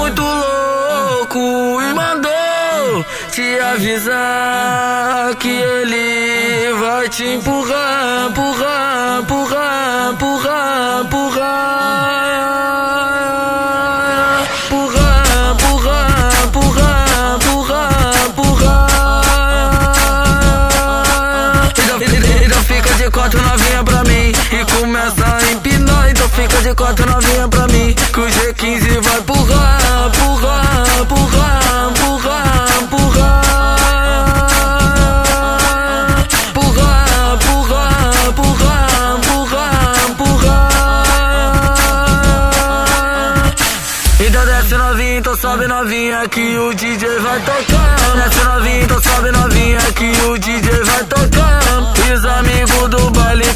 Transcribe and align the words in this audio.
muito 0.00 0.22
louco 0.22 1.82
e 1.82 1.92
mandou 1.92 3.04
te 3.30 3.58
avisar 3.60 5.36
que 5.36 5.50
ele 5.50 6.72
vai 6.80 7.06
te 7.10 7.24
empurrar, 7.24 8.30
empurrar, 8.30 9.20
empurrar, 9.20 10.12
empurrar, 10.12 11.00
empurrar. 11.02 11.50
Empurrar, 14.64 15.52
empurrar, 15.52 16.32
empurrar, 16.46 17.34
empurrar, 17.36 18.14
empurrar. 18.26 18.88
Fica 22.66 22.94
de 22.94 23.10
quatro 23.10 23.42
novinha 23.42 23.84
pra 23.84 24.02
mim 24.04 24.32
e 24.32 24.64
começa 24.72 25.26
a 25.26 25.39
fica 26.40 26.62
de 26.62 26.74
quatro 26.74 27.06
novinha 27.06 27.48
pra 27.48 27.66
mim 27.68 27.94
que 27.94 28.20
o 28.20 28.26
G15 28.26 29.00
vai 29.02 29.18
empurrar, 29.18 30.06
empurrar, 30.06 30.86
empurrar, 31.00 31.88
empurrar, 31.90 32.82
empurrar. 32.82 33.50
Então 44.20 44.44
então 45.18 45.36
sobe 45.36 45.66
novinha 45.66 46.28
que 46.28 46.56
o 46.56 46.72
DJ 46.74 47.18
vai 47.18 47.40
tocar. 47.40 47.96
Desce 48.16 48.44
novinha, 48.44 48.82
então 48.84 49.02
sobe 49.02 49.30
novinha 49.30 49.80
que 49.94 50.10
o 50.22 50.38
DJ 50.38 50.82
vai 50.84 51.04
tocar. 51.04 51.60
E 52.08 52.12
os 52.12 52.24
amigos 52.24 52.88
do 52.88 53.10
baile 53.10 53.49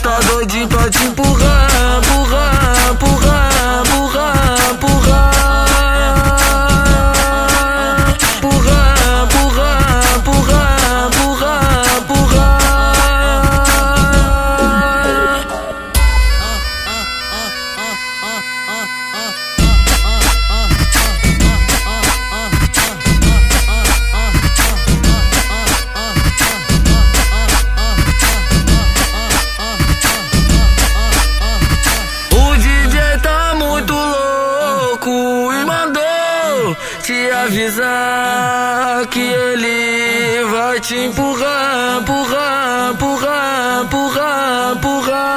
te 37.05 37.31
avisar 37.31 39.07
que 39.09 39.21
ele 39.21 40.43
vai 40.51 40.81
te 40.81 40.97
empurrar, 40.97 42.01
empurrar, 42.01 42.93
empurrar, 42.93 43.83
empurrar, 43.83 44.73
empurrar. 44.73 45.35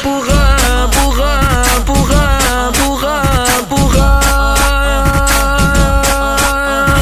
Empurrar. 0.00 0.56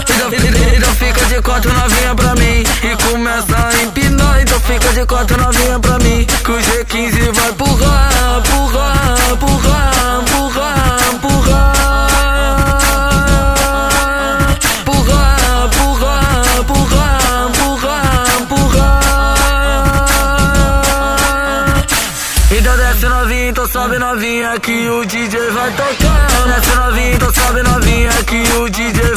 Então, 0.03 0.31
então 0.31 1.43
quatro 1.43 1.73
novinha 1.73 2.15
pra 2.15 2.35
mim 2.35 2.63
e 2.83 2.97
começa 3.11 3.57
a 3.57 3.83
empinar. 3.83 4.43
Então 4.43 4.61
fica 4.61 4.93
de 4.93 5.07
quatro 5.07 5.41
novinha 5.41 5.81
pra 5.81 5.99
mim 6.01 6.27
que 6.45 6.51
o 6.51 6.59
G15 6.59 7.14
novinha, 23.35 23.49
então 23.51 23.67
sobe 23.67 23.99
novinha 23.99 24.61
que 24.61 24.89
o 24.89 25.05
DJ 25.05 25.51
vai 25.51 25.71
tocar. 25.73 26.27
Desce 26.47 26.77
novinha, 26.77 27.15
então 27.15 27.35
sobe 27.35 27.63
novinha 27.63 28.11
que 28.27 28.43
o 28.59 28.71
DJ 28.71 29.14